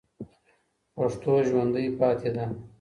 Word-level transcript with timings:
پښتو 0.95 1.31
ژوندۍ 1.47 1.87
پاتې 1.99 2.29
ده. 2.35 2.45